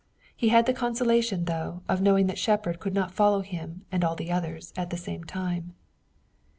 He 0.35 0.49
had 0.49 0.65
the 0.65 0.73
consolation, 0.73 1.45
though, 1.45 1.83
of 1.87 2.01
knowing 2.01 2.25
that 2.25 2.39
Shepard 2.39 2.79
could 2.79 2.95
not 2.95 3.11
follow 3.11 3.41
him 3.41 3.85
and 3.91 4.03
all 4.03 4.15
the 4.15 4.31
others 4.31 4.73
at 4.75 4.89
the 4.89 4.97
same 4.97 5.23
time. 5.25 5.75